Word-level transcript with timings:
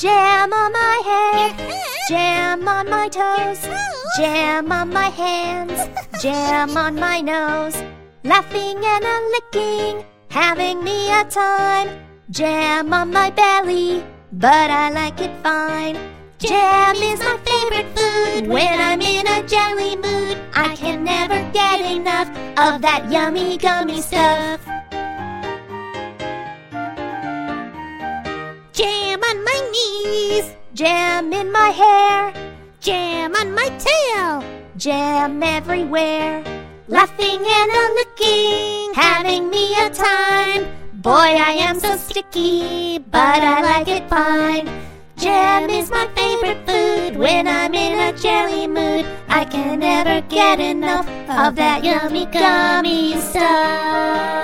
Jam 0.00 0.50
on 0.54 0.72
my 0.72 1.02
head, 1.04 1.84
jam 2.08 2.66
on 2.66 2.88
my 2.88 3.06
toes, 3.06 3.68
jam 4.16 4.72
on 4.72 4.88
my 4.88 5.10
hands, 5.10 5.78
jam 6.22 6.74
on 6.74 6.94
my 6.94 7.20
nose. 7.20 7.76
Laughing 8.24 8.82
and 8.82 9.04
a 9.04 9.30
licking, 9.32 10.06
having 10.30 10.82
me 10.82 11.12
a 11.12 11.22
time. 11.24 11.90
Jam 12.30 12.94
on 12.94 13.12
my 13.12 13.28
belly, 13.28 14.02
but 14.32 14.70
I 14.70 14.88
like 14.88 15.20
it 15.20 15.36
fine. 15.42 15.98
Jam 16.38 16.96
is 16.96 17.20
my 17.20 17.38
favorite 17.44 17.94
food 17.94 18.48
when 18.48 18.80
I'm 18.80 19.02
in 19.02 19.26
a 19.26 19.46
jelly 19.46 19.96
mood. 19.96 20.38
I 20.54 20.76
can 20.76 21.04
never 21.04 21.38
get 21.52 21.78
enough 21.82 22.28
of 22.56 22.80
that 22.80 23.12
yummy 23.12 23.58
gummy 23.58 24.00
stuff. 24.00 24.66
In 31.40 31.50
my 31.50 31.70
hair, 31.70 32.32
jam 32.80 33.34
on 33.34 33.54
my 33.54 33.68
tail, 33.78 34.44
jam 34.76 35.42
everywhere. 35.42 36.44
Laughing 36.86 37.40
and 37.58 37.70
a 37.82 37.84
licking, 37.98 38.92
having 38.94 39.48
me 39.48 39.64
a 39.80 39.88
time. 39.88 40.64
Boy, 40.92 41.30
I 41.50 41.52
am 41.68 41.80
so 41.80 41.96
sticky, 41.96 42.98
but 42.98 43.42
I 43.54 43.62
like 43.62 43.88
it 43.88 44.06
fine. 44.10 44.68
Jam 45.16 45.70
is 45.70 45.90
my 45.90 46.06
favorite 46.14 46.60
food 46.66 47.16
when 47.16 47.48
I'm 47.48 47.72
in 47.74 47.98
a 48.08 48.18
jelly 48.18 48.66
mood. 48.66 49.06
I 49.28 49.44
can 49.46 49.80
never 49.80 50.20
get 50.28 50.60
enough 50.60 51.08
of 51.28 51.56
that 51.56 51.84
yummy 51.84 52.26
gummy 52.26 53.18
stuff. 53.18 54.39